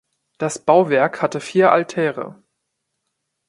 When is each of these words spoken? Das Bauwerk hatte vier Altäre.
Das 0.39 0.57
Bauwerk 0.57 1.21
hatte 1.21 1.39
vier 1.39 1.71
Altäre. 1.71 2.41